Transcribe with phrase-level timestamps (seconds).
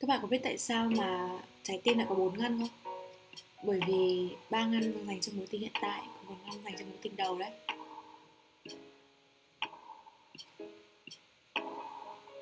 [0.00, 1.28] Các bạn có biết tại sao mà
[1.62, 2.94] trái tim lại có bốn ngăn không?
[3.64, 6.96] Bởi vì ba ngăn dành cho mối tình hiện tại, còn ngăn dành cho mối
[7.02, 7.50] tình đầu đấy.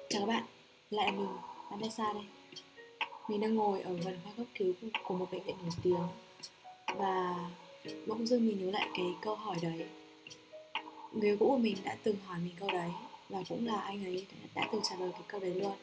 [0.09, 0.45] Chào các bạn,
[0.91, 1.29] lại mình,
[1.71, 2.25] Vanessa đây.
[3.29, 4.73] Mình đang ngồi ở gần khoa cấp cứu
[5.05, 6.07] của một bệnh viện nổi tiếng
[6.97, 7.35] và
[8.07, 9.87] bỗng dưng mình nhớ lại cái câu hỏi đấy.
[11.13, 12.91] Người cũ của mình đã từng hỏi mình câu đấy
[13.29, 15.77] và cũng là anh ấy đã từng trả lời cái câu đấy luôn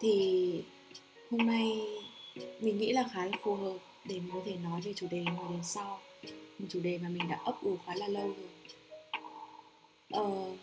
[0.00, 0.62] thì
[1.30, 1.80] hôm nay
[2.60, 5.18] mình nghĩ là khá là phù hợp để mình có thể nói về chủ đề
[5.18, 6.00] ngồi đến sau.
[6.58, 8.48] Một chủ đề mà mình đã ấp ủ khá là lâu rồi.
[10.10, 10.56] Ờ,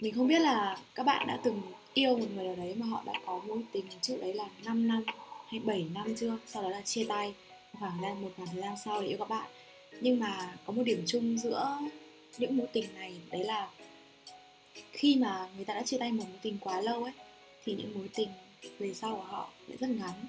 [0.00, 1.62] mình không biết là các bạn đã từng
[1.94, 4.88] yêu một người nào đấy mà họ đã có mối tình trước đấy là 5
[4.88, 5.04] năm
[5.46, 6.38] hay 7 năm chưa?
[6.46, 7.34] Sau đó là chia tay
[7.72, 9.50] khoảng thời gian một khoảng thời gian sau để yêu các bạn.
[10.00, 11.78] Nhưng mà có một điểm chung giữa
[12.38, 13.68] những mối tình này đấy là
[14.92, 17.12] khi mà người ta đã chia tay một mối tình quá lâu ấy
[17.66, 18.28] thì những mối tình
[18.78, 20.26] về sau của họ lại rất ngắn.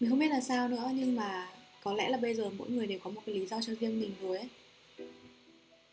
[0.00, 1.48] Mình không biết là sao nữa, nhưng mà
[1.82, 4.00] có lẽ là bây giờ mỗi người đều có một cái lý do cho riêng
[4.00, 4.48] mình rồi ấy.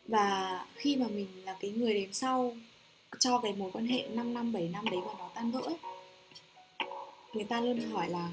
[0.08, 2.56] Và khi mà mình là cái người đến sau
[3.18, 5.76] cho cái mối quan hệ 5 năm 7 năm đấy mà nó tan vỡ ấy,
[7.32, 8.30] người ta luôn hỏi là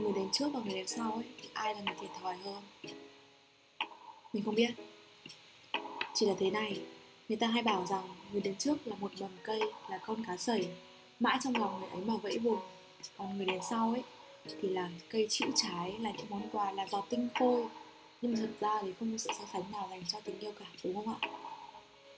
[0.00, 2.62] người đến trước và người đến sau ấy, thì ai là người thiệt thòi hơn?
[4.32, 4.70] Mình không biết.
[6.14, 6.80] Chỉ là thế này,
[7.28, 10.36] người ta hay bảo rằng người đến trước là một mầm cây, là con cá
[10.36, 10.68] sẩy
[11.20, 12.58] mãi trong lòng người ấy mà vẫy vùng
[13.18, 14.02] còn người đến sau ấy
[14.62, 17.64] thì là cây chịu trái, là những món quà, là giọt tinh khôi.
[18.22, 20.52] Nhưng mà thật ra thì không có sự so sánh nào dành cho tình yêu
[20.58, 21.28] cả, đúng không ạ?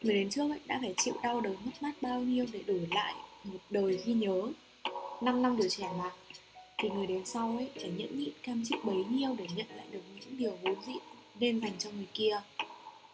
[0.03, 2.89] Người đến trước ấy đã phải chịu đau đớn mất mát bao nhiêu để đổi
[2.91, 4.43] lại một đời ghi nhớ.
[5.21, 6.11] 5 năm tuổi trẻ mà.
[6.79, 9.87] Thì người đến sau ấy phải nhẫn nhịn, cam chịu bấy nhiêu để nhận lại
[9.91, 10.93] được những điều vốn dĩ
[11.41, 12.41] nên dành cho người kia.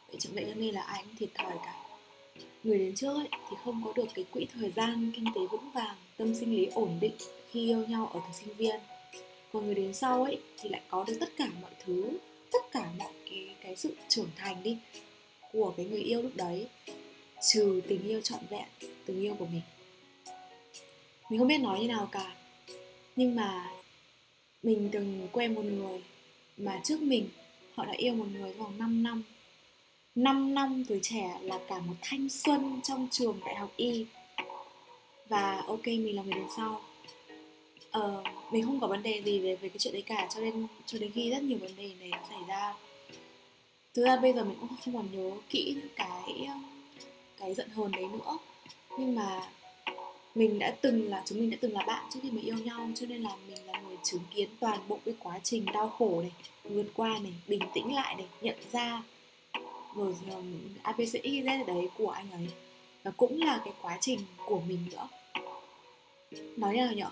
[0.08, 1.83] Vậy chẳng vậy cho nên là ai cũng thiệt thòi cả?
[2.64, 5.70] Người đến trước ấy, thì không có được cái quỹ thời gian kinh tế vững
[5.74, 7.14] vàng tâm sinh lý ổn định
[7.50, 8.80] khi yêu nhau ở thời sinh viên.
[9.52, 12.18] Còn người đến sau ấy thì lại có được tất cả mọi thứ
[12.52, 14.78] tất cả mọi cái cái sự trưởng thành đi
[15.52, 16.68] của cái người yêu lúc đấy
[17.42, 18.64] trừ tình yêu trọn vẹn
[19.06, 19.62] tình yêu của mình.
[21.30, 22.34] Mình không biết nói như nào cả
[23.16, 23.70] nhưng mà
[24.62, 26.02] mình từng quen một người
[26.56, 27.28] mà trước mình
[27.74, 29.22] họ đã yêu một người vòng 5 năm.
[30.14, 34.06] 5 năm tuổi trẻ là cả một thanh xuân trong trường đại học y.
[35.28, 36.80] Và ok mình là người đến sau.
[37.90, 40.66] Ờ, mình không có vấn đề gì về về cái chuyện đấy cả cho nên
[40.86, 42.74] cho đến khi rất nhiều vấn đề này xảy ra.
[43.94, 46.48] Thực ra bây giờ mình cũng không còn nhớ kỹ cái
[47.38, 48.38] cái giận hờn đấy nữa.
[48.98, 49.48] Nhưng mà
[50.34, 52.88] mình đã từng là chúng mình đã từng là bạn trước khi mình yêu nhau
[52.94, 56.20] cho nên là mình là người chứng kiến toàn bộ cái quá trình đau khổ
[56.22, 56.32] này
[56.64, 59.02] vượt qua này bình tĩnh lại này nhận ra
[59.94, 60.42] rồi ờ,
[60.82, 62.48] ABCYZ đấy của anh ấy.
[63.02, 65.08] Và cũng là cái quá trình của mình nữa.
[66.56, 67.10] Nói như nào nhở.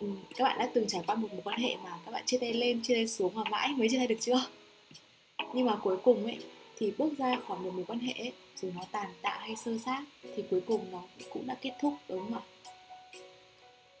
[0.00, 2.38] Ừ, các bạn đã từng trải qua một mối quan hệ mà các bạn chia
[2.38, 4.46] tay lên chia tay xuống và mãi mới chia tay được chưa?
[5.54, 6.38] Nhưng mà cuối cùng ấy
[6.78, 9.78] thì bước ra khỏi một mối quan hệ ấy, dù nó tàn tạ hay sơ
[9.84, 10.04] sát
[10.36, 12.42] thì cuối cùng nó cũng đã kết thúc đúng không ạ?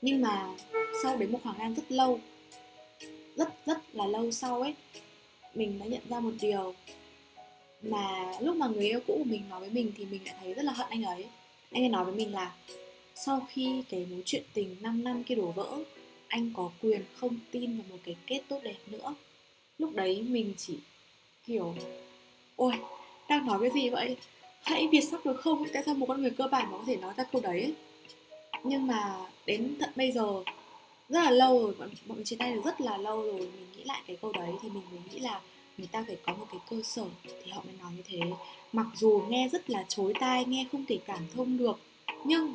[0.02, 0.48] Nhưng mà
[1.02, 2.20] sau đến một khoảng thời gian rất lâu
[3.36, 4.74] rất rất là lâu sau ấy
[5.54, 6.74] mình đã nhận ra một điều
[7.90, 10.54] mà lúc mà người yêu cũ của mình nói với mình thì mình đã thấy
[10.54, 11.24] rất là hận anh ấy.
[11.70, 12.54] Anh ấy nói với mình là
[13.14, 15.78] sau khi cái mối chuyện tình 5 năm kia đổ vỡ
[16.28, 19.14] anh có quyền không tin vào một cái kết tốt đẹp nữa.
[19.78, 20.78] Lúc đấy mình chỉ
[21.46, 21.74] kiểu,
[22.56, 22.72] ôi
[23.28, 24.16] đang nói cái gì vậy?
[24.62, 25.64] Hãy việt sắc được không?
[25.72, 27.74] Tại sao một con người cơ bản mà có thể nói ra câu đấy?
[28.64, 30.42] Nhưng mà đến tận bây giờ
[31.08, 33.66] rất là lâu rồi bọn, bọn mình chia tay được rất là lâu rồi mình
[33.76, 35.40] nghĩ lại cái câu đấy thì mình mới nghĩ là
[35.78, 38.20] người ta phải có một cái cơ sở thì họ mới nói như thế.
[38.72, 41.78] Mặc dù nghe rất là chối tai, nghe không thể cảm thông được,
[42.24, 42.54] nhưng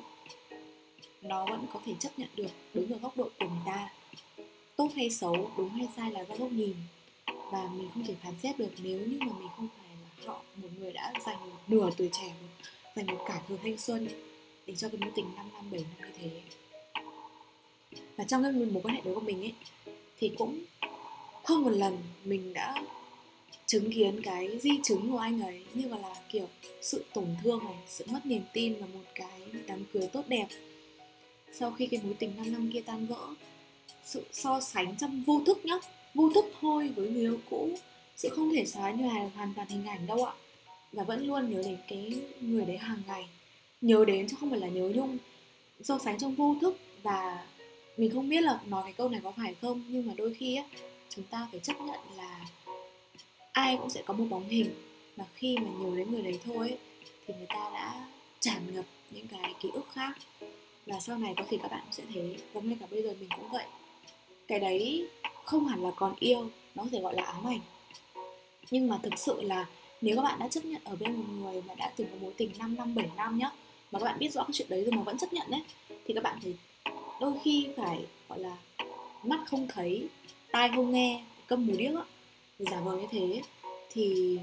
[1.22, 3.90] nó vẫn có thể chấp nhận được đứng ở góc độ của người ta.
[4.75, 6.75] Tốt hay xấu, đúng hay sai là do góc nhìn.
[7.52, 10.41] Và mình không thể phán xét được nếu như mà mình không phải là họ,
[10.56, 12.34] một người đã dành một nửa tuổi trẻ,
[12.96, 14.07] dành một cả thời thanh xuân
[14.66, 16.42] để cho cái mối tình 5 năm 7 năm như thế.
[18.18, 19.54] Và trong cái mối quan hệ đối của mình ấy,
[20.19, 20.60] thì cũng
[21.44, 22.83] không một lần mình đã
[23.69, 26.48] chứng kiến cái di chứng của anh ấy như là, kiểu,
[26.81, 30.48] sự tổn thương này, sự mất niềm tin và một cái đám cưới tốt đẹp.
[31.54, 33.27] Sau khi cái mối tình 5 năm kia tan vỡ,
[34.04, 35.75] sự so sánh trong vô thức nhá,
[36.13, 37.69] vô thức thôi với người yêu cũ,
[38.16, 40.33] sự không thể xóa nhòa hoàn toàn hình ảnh đâu ạ.
[40.92, 43.25] Và vẫn luôn nhớ đến cái người đấy hàng ngày,
[43.81, 45.18] nhớ đến chứ không phải là nhớ nhung.
[45.83, 47.45] So sánh trong vô thức và
[47.98, 50.56] mình không biết là nói cái câu này có phải không, nhưng mà đôi khi
[50.56, 50.63] á,
[51.10, 52.45] chúng ta phải chấp nhận là
[53.51, 54.74] ai cũng sẽ có một bóng hình.
[55.18, 56.78] Mà khi mà nhớ đến người đấy thôi
[57.28, 58.07] thì người ta đã
[58.40, 60.18] tràn ngập những cái ký ức khác.
[60.86, 63.13] Và sau này có thể các bạn cũng sẽ thế và ngay cả bây giờ
[63.19, 63.66] mình cũng vậy.
[64.48, 65.07] Cái đấy
[65.44, 67.60] không hẳn là còn yêu, nó có thể gọi là ám ảnh.
[68.72, 69.68] Nhưng mà thực sự là
[70.01, 72.34] nếu các bạn đã chấp nhận ở bên một người mà đã từng có mối
[72.38, 73.51] tình 5 năm 7 năm nhá,
[73.92, 75.62] mà các bạn biết rõ cái chuyện đấy rồi mà vẫn chấp nhận đấy
[76.06, 76.54] thì các bạn phải
[77.19, 78.57] đôi khi phải, gọi là,
[79.24, 80.07] mắt không thấy,
[80.51, 82.01] tai không nghe câm mù điếc á
[82.59, 83.41] giả vờ như thế.
[83.91, 84.38] Thì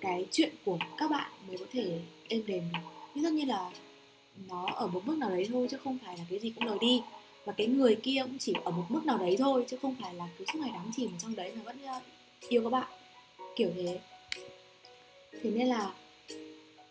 [0.00, 2.80] cái chuyện của các bạn mới có thể êm đềm được.
[3.14, 3.70] Nhưng tất nhiên là
[4.48, 6.78] nó ở một mức nào đấy thôi chứ không phải là cái gì cũng lời
[6.80, 7.02] đi.
[7.44, 10.14] Và cái người kia cũng chỉ ở một mức nào đấy thôi chứ không phải
[10.14, 12.00] là cứ suốt ngày đắm chìm trong đấy mà vẫn ờ,
[12.48, 12.88] yêu các bạn.
[13.56, 14.00] Kiểu thế.
[15.42, 15.94] Thế nên là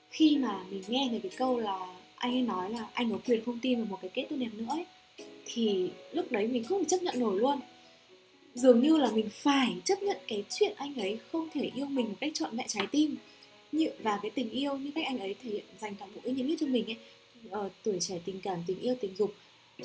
[0.09, 3.45] khi mà mình nghe thấy cái câu là anh ấy nói là anh có quyền
[3.45, 4.85] không tin vào một cái kết tốt đẹp nữa ấy,
[5.45, 7.59] thì lúc đấy mình không chấp nhận nổi luôn
[8.55, 12.05] dường như là mình phải chấp nhận cái chuyện anh ấy không thể yêu mình
[12.05, 13.15] một cách trọn vẹn trái tim.
[13.71, 16.33] Như và cái tình yêu như cách anh ấy thể hiện dành toàn bộ cái
[16.33, 16.97] nhiệt huyết cho mình ấy
[17.49, 19.33] ờ, tuổi trẻ tình cảm tình yêu tình dục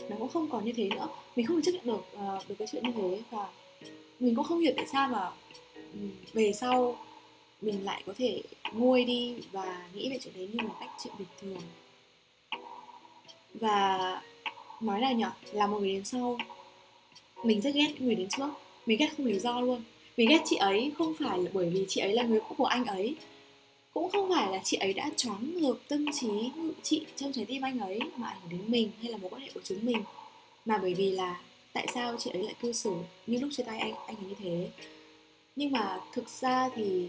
[0.08, 1.08] nó cũng không còn như thế nữa.
[1.36, 3.48] Mình không chấp nhận được uh, được cái chuyện như thế và
[4.20, 5.30] mình cũng không hiểu tại sao mà
[5.74, 6.00] ừ,
[6.32, 6.98] về sau
[7.62, 8.42] mình lại có thể
[8.72, 11.62] nguôi đi và nghĩ về chuyện đấy như một cách chuyện bình thường.
[13.54, 14.22] Và
[14.80, 16.38] nói là nhở là một người đến sau
[17.44, 18.48] mình rất ghét người đến trước.
[18.86, 19.82] Mình ghét không lý do luôn.
[20.16, 22.64] Mình ghét chị ấy không phải là bởi vì chị ấy là người cũ của
[22.64, 23.16] anh ấy.
[23.94, 27.44] Cũng không phải là chị ấy đã choáng ngược tâm trí ngự trị trong trái
[27.44, 29.78] tim anh ấy mà ảnh hưởng đến mình hay là mối quan hệ của chúng
[29.82, 30.02] mình.
[30.64, 31.40] Mà bởi vì là
[31.72, 32.92] tại sao chị ấy lại cư xử
[33.26, 34.68] như lúc chia tay anh anh ấy như thế?
[35.56, 37.08] Nhưng mà thực ra thì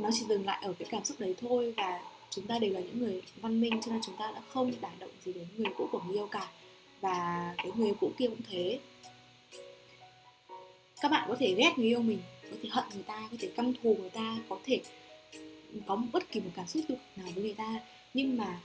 [0.00, 2.00] nó chỉ dừng lại ở cái cảm xúc đấy thôi và
[2.30, 4.90] chúng ta đều là những người văn minh cho nên chúng ta đã không đả
[4.98, 6.48] động gì đến người cũ của người yêu cả.
[7.00, 8.78] Và cái người cũ kia cũng thế
[11.00, 12.18] các bạn có thể ghét người yêu mình,
[12.50, 14.80] có thể hận người ta, có thể căm thù người ta, có thể
[15.86, 17.80] có bất kỳ một cảm xúc tiêu cực nào với người ta.
[18.14, 18.60] Nhưng mà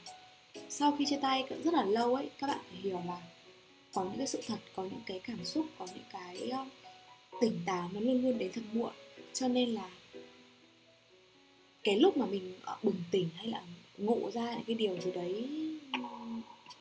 [0.70, 3.22] sau khi chia tay rất là lâu ấy, các bạn phải hiểu là
[3.94, 6.66] có những cái sự thật, có những cái cảm xúc, có những cái ờ,
[7.42, 8.92] tỉnh táo nó luôn luôn đến thật muộn.
[9.34, 9.90] Cho nên là
[11.84, 13.62] cái lúc mà mình ờ, bừng tỉnh hay là
[13.98, 15.48] ngộ ra những cái điều gì đấy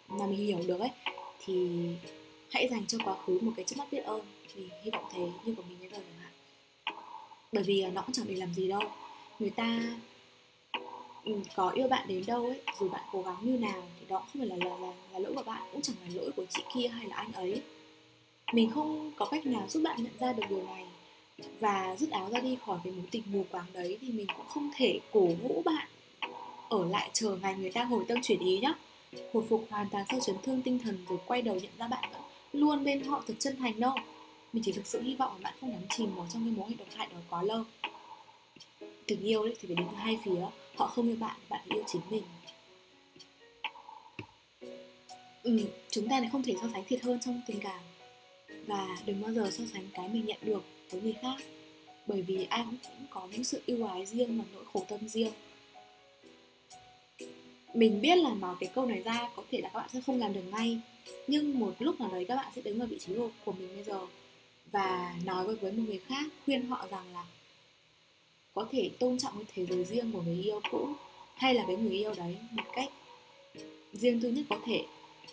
[0.09, 0.91] mà mình hiểu được ấy,
[1.45, 1.69] thì
[2.51, 4.21] hãy dành cho quá khứ một cái chớp mắt biết ơn
[4.55, 6.33] thì hy vọng thế như của mình bây giờ chẳng hạn
[7.53, 8.83] bởi vì nó cũng chẳng để làm gì đâu.
[9.39, 9.81] Người ta
[11.25, 14.19] ừ, có yêu bạn đến đâu ấy dù bạn cố gắng như nào thì đó
[14.19, 16.63] không phải là là, là, là lỗi của bạn cũng chẳng là lỗi của chị
[16.75, 17.63] kia hay là anh ấy.
[18.53, 20.85] Mình không có cách nào giúp bạn nhận ra được điều này
[21.61, 24.47] và rút áo ra đi khỏi cái mối tình mù quáng đấy thì mình cũng
[24.49, 25.89] không thể cổ vũ bạn
[26.69, 28.75] ở lại chờ ngày người ta hồi tâm chuyển ý nhá.
[29.33, 32.11] Hồi phục hoàn toàn sau chấn thương tinh thần rồi quay đầu nhận ra bạn
[32.13, 33.95] vẫn luôn bên họ thật chân thành đâu
[34.53, 36.75] mình chỉ thực sự hy vọng là bạn không đắm chìm vào trong cái mối
[36.79, 37.65] độc hại đó quá lâu.
[39.07, 40.41] Tình yêu đấy thì phải đến từ hai phía
[40.77, 42.23] họ không yêu bạn bạn yêu chính mình.
[45.43, 45.59] Ừ,
[45.91, 47.81] chúng ta lại không thể so sánh thiệt hơn trong tình cảm.
[48.67, 51.37] Và đừng bao giờ so sánh cái mình nhận được với người khác
[52.07, 55.33] bởi vì ai cũng có những sự ưu ái riêng và nỗi khổ tâm riêng.
[57.75, 60.19] Mình biết là nói cái câu này ra có thể là các bạn sẽ không
[60.19, 60.81] làm được ngay
[61.27, 63.15] nhưng một lúc nào đấy các bạn sẽ đứng ở vị trí
[63.45, 64.07] của mình bây giờ
[64.73, 67.25] và nói với, với một người khác khuyên họ rằng là
[68.55, 70.89] có thể tôn trọng cái thế giới riêng của người yêu cũ
[71.35, 72.91] hay là với người yêu đấy một cách
[73.93, 74.85] riêng tư nhất có thể.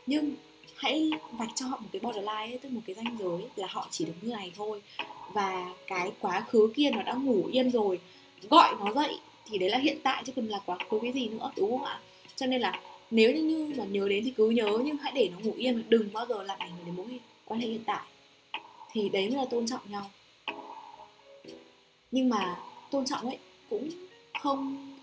[0.06, 0.36] Nhưng
[0.76, 3.88] hãy vạch cho họ một cái borderline ấy, tức một cái ranh giới là họ
[3.92, 4.82] chỉ được như này thôi.
[5.34, 8.00] Và cái quá khứ kia nó đã ngủ yên rồi
[8.50, 11.28] gọi nó dậy thì đấy là hiện tại chứ còn là quá khứ cái gì
[11.28, 12.00] nữa đúng không ạ?
[12.36, 15.40] Cho nên là nếu như mà nhớ đến thì cứ nhớ nhưng hãy để nó
[15.40, 15.84] ngủ yên.
[15.90, 18.06] Đừng bao giờ làm ảnh hưởng đến mối quan hệ hiện tại
[18.98, 20.12] thì đấy là tôn trọng nhau.
[22.12, 22.60] Nhưng mà
[22.92, 23.38] tôn trọng ấy
[23.70, 23.90] cũng
[24.42, 24.94] không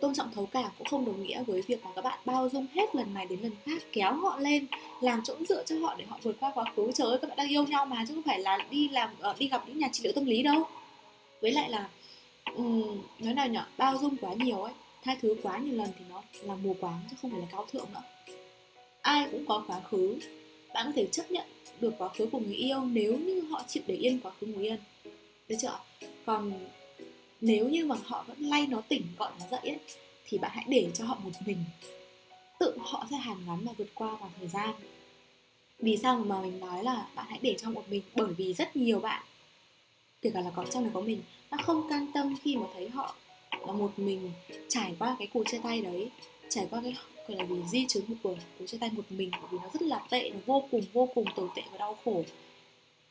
[0.00, 2.66] tôn trọng thấu cảm cũng không đồng nghĩa với việc mà các bạn bao dung
[2.74, 4.66] hết lần này đến lần khác kéo họ lên
[5.00, 6.92] làm chỗ dựa cho họ để họ vượt qua quá khứ.
[6.94, 9.34] Trời ơi các bạn đang yêu nhau mà chứ không phải là đi làm ờ,
[9.38, 10.64] đi gặp những nhà trị liệu tâm lý đâu.
[11.40, 11.88] Với lại là
[12.54, 16.04] um, nói nào nhở bao dung quá nhiều ấy tha thứ quá nhiều lần thì
[16.10, 18.02] nó là mù quáng chứ không phải là cao thượng nữa.
[19.02, 20.18] Ai cũng có quá khứ
[20.74, 21.46] bạn có thể chấp nhận
[21.80, 24.64] được quá khứ của người yêu nếu như họ chịu để yên quá khứ người
[24.64, 24.78] yên
[25.48, 25.78] được chưa
[26.26, 26.52] còn
[27.40, 29.78] nếu như mà họ vẫn lay nó tỉnh gọi nó dậy ấy,
[30.24, 31.64] thì bạn hãy để cho họ một mình.
[32.60, 34.74] Tự họ sẽ hàn gắn và vượt qua vào thời gian.
[35.78, 38.02] Vì sao mà mình nói là bạn hãy để cho một mình?
[38.14, 39.24] Bởi vì rất nhiều bạn
[40.22, 42.88] kể cả là có trong này có mình nó không can tâm khi mà thấy
[42.88, 43.16] họ
[43.66, 44.30] là một mình
[44.68, 46.10] trải qua cái cuộc chia tay đấy
[46.48, 46.94] trải qua cái
[47.28, 49.82] gọi là vì di chứng của cuộc chia tay một mình, bởi vì nó rất
[49.82, 52.24] là tệ, nó vô cùng vô cùng tồi tệ và đau khổ.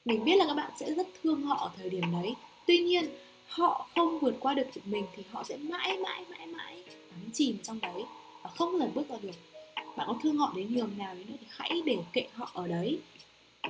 [0.05, 2.33] Mình biết là các bạn sẽ rất thương họ ở thời điểm đấy.
[2.67, 3.05] Tuy nhiên,
[3.47, 7.57] họ không vượt qua được mình thì họ sẽ mãi mãi mãi mãi đắm chìm
[7.63, 8.03] trong đấy
[8.43, 9.35] và không lần bước ra được.
[9.75, 12.67] Bạn có thương họ đến nhường nào đến nữa thì hãy để kệ họ ở
[12.67, 12.99] đấy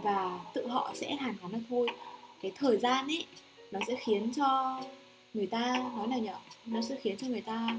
[0.03, 1.87] và tự họ sẽ hàn gắn ra thôi.
[2.41, 3.25] Cái thời gian ấy,
[3.71, 4.81] nó sẽ khiến cho
[5.33, 6.35] người ta, nói là nhở?
[6.65, 7.77] Nó sẽ khiến cho người ta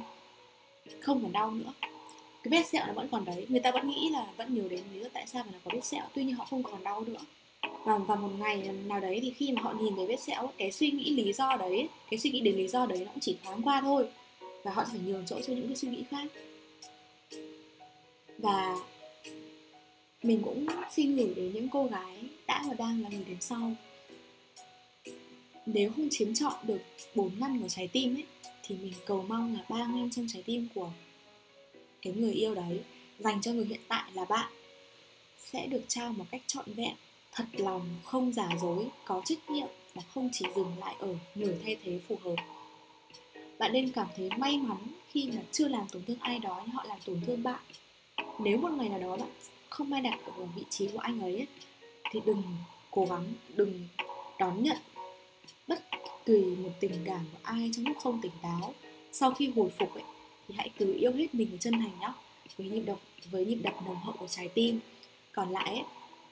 [1.01, 1.73] không còn đau nữa
[2.45, 3.47] cái vết sẹo nó vẫn còn đấy.
[3.49, 5.71] Người ta vẫn nghĩ là vẫn nhớ đến lý do tại sao mà nó có
[5.75, 6.03] vết sẹo.
[6.15, 7.19] Tuy nhiên họ không còn đau nữa.
[7.85, 10.73] Và và một ngày nào đấy thì khi mà họ nhìn thấy vết sẹo, cái
[10.73, 13.37] suy nghĩ lý do đấy, cái suy nghĩ đến lý do đấy nó cũng chỉ
[13.45, 14.07] thoáng qua thôi.
[14.63, 16.27] Và họ phải nhường chỗ cho những cái suy nghĩ khác.
[18.39, 18.77] Và
[20.23, 23.73] mình cũng xin gửi đến những cô gái đã và đang là người đến sau.
[25.67, 26.81] Nếu không chiếm trọn được
[27.15, 28.25] bốn ngăn của trái tim ấy,
[28.63, 30.91] thì mình cầu mong là ba ngăn trong trái tim của
[32.05, 32.81] cái người yêu đấy
[33.19, 34.53] dành cho người hiện tại là bạn,
[35.39, 36.95] sẽ được trao một cách trọn vẹn,
[37.33, 41.53] thật lòng, không giả dối, có trách nhiệm và không chỉ dừng lại ở nửa
[41.65, 42.37] thay thế phù hợp.
[43.59, 44.79] Bạn nên cảm thấy may mắn
[45.11, 47.61] khi mà chưa làm tổn thương ai đó nhưng họ làm tổn thương bạn.
[48.39, 49.31] Nếu một ngày nào đó bạn
[49.69, 51.47] không may đặt ở vị trí của anh ấy,
[52.11, 52.43] thì đừng
[52.91, 53.89] cố gắng, đừng
[54.39, 54.77] đón nhận
[55.69, 55.83] bất
[56.27, 58.75] kỳ một tình cảm của ai trong lúc không tỉnh táo.
[59.13, 60.03] Sau khi hồi phục ấy
[60.49, 62.13] thì hãy cứ yêu hết mình và chân thành nhá.
[62.57, 62.99] Với nhịp đập
[63.31, 64.81] với nhịp đập nồng hậu của trái tim.
[65.33, 65.85] Còn lại ấy,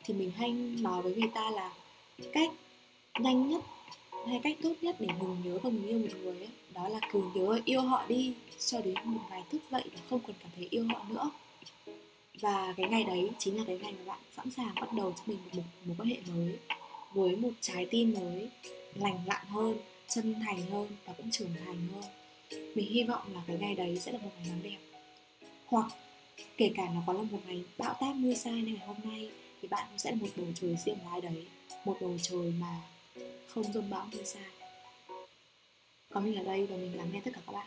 [0.04, 1.72] thì mình hay nói với người ta là
[2.32, 2.50] cách
[3.20, 3.64] nhanh nhất
[4.26, 7.00] hay cách tốt nhất để ngừng nhớ và ngừng yêu một người ấy, đó là
[7.12, 10.50] cứ nhớ yêu họ đi cho đến một ngày thức dậy và không còn cảm
[10.56, 11.30] thấy yêu họ nữa.
[12.40, 15.22] Và cái ngày đấy chính là cái ngày mà bạn sẵn sàng bắt đầu cho
[15.26, 16.58] mình một một quan hệ mới
[17.14, 18.48] với một trái tim mới
[18.94, 19.76] lành lặn hơn
[20.08, 22.04] chân thành hơn và cũng trưởng thành hơn
[22.74, 24.78] mình hy vọng là cái ngày đấy sẽ là một ngày nắng đẹp.
[25.66, 25.92] Hoặc
[26.56, 29.30] kể cả nó có là một ngày bão táp mưa sai như ngày hôm nay,
[29.62, 31.46] thì bạn cũng sẽ là một bầu trời riêng lái đấy,
[31.84, 32.80] một bầu trời mà
[33.48, 34.42] không rông bão mưa sai.
[36.10, 37.66] Có mình ở đây và mình lắng nghe tất cả các bạn.